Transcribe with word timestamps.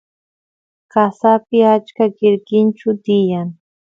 qasapi 0.91 1.57
achka 1.73 2.05
quirquinchu 2.17 2.89
tiyan 3.03 3.49